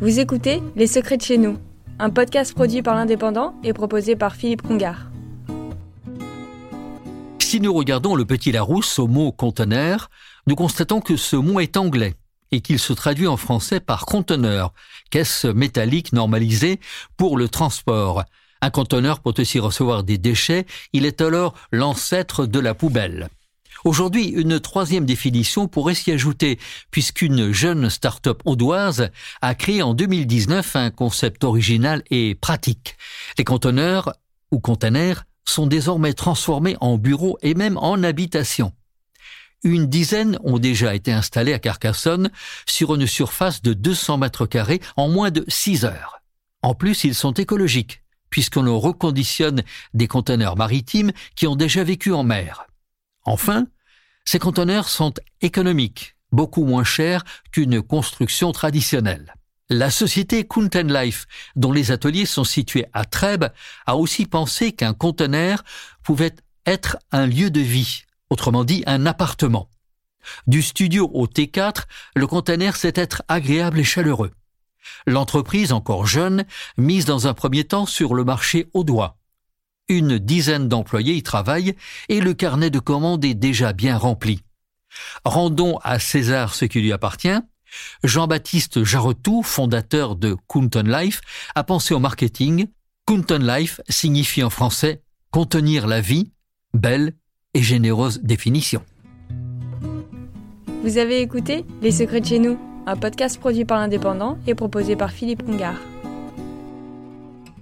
Vous 0.00 0.20
écoutez 0.20 0.62
Les 0.76 0.86
Secrets 0.86 1.16
de 1.16 1.22
chez 1.22 1.38
nous, 1.38 1.58
un 1.98 2.10
podcast 2.10 2.54
produit 2.54 2.82
par 2.82 2.94
l'Indépendant 2.94 3.56
et 3.64 3.72
proposé 3.72 4.14
par 4.14 4.36
Philippe 4.36 4.62
Congar. 4.62 5.10
Si 7.40 7.60
nous 7.60 7.74
regardons 7.74 8.14
le 8.14 8.24
petit 8.24 8.52
Larousse 8.52 9.00
au 9.00 9.08
mot 9.08 9.32
conteneur, 9.32 10.08
nous 10.46 10.54
constatons 10.54 11.00
que 11.00 11.16
ce 11.16 11.34
mot 11.34 11.58
est 11.58 11.76
anglais 11.76 12.14
et 12.52 12.60
qu'il 12.60 12.78
se 12.78 12.92
traduit 12.92 13.26
en 13.26 13.36
français 13.36 13.80
par 13.80 14.06
conteneur, 14.06 14.72
caisse 15.10 15.46
métallique 15.46 16.12
normalisée 16.12 16.78
pour 17.16 17.36
le 17.36 17.48
transport. 17.48 18.22
Un 18.60 18.70
conteneur 18.70 19.18
peut 19.18 19.34
aussi 19.36 19.58
recevoir 19.58 20.04
des 20.04 20.16
déchets, 20.16 20.66
il 20.92 21.06
est 21.06 21.20
alors 21.20 21.54
l'ancêtre 21.72 22.46
de 22.46 22.60
la 22.60 22.74
poubelle. 22.74 23.30
Aujourd'hui, 23.84 24.28
une 24.28 24.60
troisième 24.60 25.06
définition 25.06 25.68
pourrait 25.68 25.94
s'y 25.94 26.10
ajouter, 26.10 26.58
puisqu'une 26.90 27.52
jeune 27.52 27.90
start-up 27.90 28.42
audoise 28.44 29.10
a 29.40 29.54
créé 29.54 29.82
en 29.82 29.94
2019 29.94 30.76
un 30.76 30.90
concept 30.90 31.44
original 31.44 32.02
et 32.10 32.34
pratique. 32.34 32.96
Les 33.38 33.44
conteneurs 33.44 34.12
ou 34.50 34.58
containers 34.58 35.24
sont 35.44 35.66
désormais 35.66 36.12
transformés 36.12 36.76
en 36.80 36.98
bureaux 36.98 37.38
et 37.42 37.54
même 37.54 37.76
en 37.78 38.02
habitations. 38.02 38.72
Une 39.64 39.86
dizaine 39.86 40.38
ont 40.44 40.58
déjà 40.58 40.94
été 40.94 41.12
installés 41.12 41.52
à 41.52 41.58
Carcassonne 41.58 42.30
sur 42.66 42.94
une 42.94 43.06
surface 43.06 43.60
de 43.62 43.72
200 43.72 44.18
mètres 44.18 44.46
carrés 44.46 44.80
en 44.96 45.08
moins 45.08 45.30
de 45.30 45.44
6 45.48 45.84
heures. 45.84 46.20
En 46.62 46.74
plus, 46.74 47.04
ils 47.04 47.14
sont 47.14 47.32
écologiques, 47.32 48.02
puisqu'on 48.30 48.78
reconditionne 48.78 49.62
des 49.94 50.06
conteneurs 50.06 50.56
maritimes 50.56 51.12
qui 51.34 51.46
ont 51.46 51.56
déjà 51.56 51.82
vécu 51.82 52.12
en 52.12 52.22
mer. 52.22 52.66
Enfin, 53.24 53.66
ces 54.24 54.38
conteneurs 54.38 54.88
sont 54.88 55.14
économiques, 55.40 56.16
beaucoup 56.32 56.64
moins 56.64 56.84
chers 56.84 57.24
qu'une 57.52 57.82
construction 57.82 58.52
traditionnelle. 58.52 59.34
La 59.70 59.90
société 59.90 60.46
Kunten 60.46 60.92
Life, 60.92 61.26
dont 61.54 61.72
les 61.72 61.90
ateliers 61.90 62.24
sont 62.24 62.44
situés 62.44 62.86
à 62.94 63.04
Trèbes, 63.04 63.50
a 63.84 63.96
aussi 63.96 64.24
pensé 64.24 64.72
qu'un 64.72 64.94
conteneur 64.94 65.62
pouvait 66.02 66.34
être 66.64 66.96
un 67.12 67.26
lieu 67.26 67.50
de 67.50 67.60
vie, 67.60 68.04
autrement 68.30 68.64
dit 68.64 68.82
un 68.86 69.04
appartement. 69.04 69.68
Du 70.46 70.62
studio 70.62 71.10
au 71.12 71.26
T4, 71.26 71.82
le 72.16 72.26
conteneur 72.26 72.76
sait 72.76 72.92
être 72.94 73.22
agréable 73.28 73.78
et 73.78 73.84
chaleureux. 73.84 74.32
L'entreprise, 75.06 75.72
encore 75.72 76.06
jeune, 76.06 76.44
mise 76.78 77.04
dans 77.04 77.26
un 77.26 77.34
premier 77.34 77.64
temps 77.64 77.86
sur 77.86 78.14
le 78.14 78.24
marché 78.24 78.68
au 78.72 78.84
doigt. 78.84 79.17
Une 79.88 80.18
dizaine 80.18 80.68
d'employés 80.68 81.14
y 81.14 81.22
travaillent 81.22 81.74
et 82.08 82.20
le 82.20 82.34
carnet 82.34 82.70
de 82.70 82.78
commandes 82.78 83.24
est 83.24 83.34
déjà 83.34 83.72
bien 83.72 83.96
rempli. 83.96 84.42
Rendons 85.24 85.78
à 85.82 85.98
César 85.98 86.54
ce 86.54 86.66
qui 86.66 86.80
lui 86.80 86.92
appartient. 86.92 87.38
Jean-Baptiste 88.04 88.84
Jaretou, 88.84 89.42
fondateur 89.42 90.16
de 90.16 90.36
Kunton 90.48 90.86
Life, 90.86 91.20
a 91.54 91.64
pensé 91.64 91.94
au 91.94 91.98
marketing. 91.98 92.66
Kunton 93.06 93.38
Life 93.38 93.80
signifie 93.88 94.42
en 94.42 94.50
français 94.50 95.02
contenir 95.30 95.86
la 95.86 96.00
vie, 96.00 96.32
belle 96.74 97.14
et 97.54 97.62
généreuse 97.62 98.20
définition. 98.22 98.82
Vous 100.82 100.98
avez 100.98 101.20
écouté 101.20 101.64
Les 101.82 101.90
Secrets 101.90 102.20
de 102.20 102.26
chez 102.26 102.38
nous, 102.38 102.58
un 102.86 102.96
podcast 102.96 103.38
produit 103.38 103.64
par 103.64 103.78
l'Indépendant 103.78 104.38
et 104.46 104.54
proposé 104.54 104.96
par 104.96 105.10
Philippe 105.10 105.44
Congar. 105.44 105.74